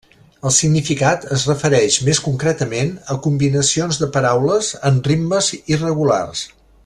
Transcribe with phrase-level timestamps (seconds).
[0.49, 6.47] El significat es refereix més concretament a combinacions de paraules amb ritmes irregulars.